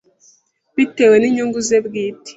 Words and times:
bitewe 0.75 1.15
n’inyungu 1.19 1.59
ze 1.67 1.77
bwite 1.85 2.29